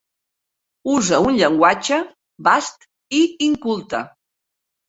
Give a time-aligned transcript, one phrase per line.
[0.93, 1.99] Usa un llenguatge
[2.49, 4.01] bast i inculte.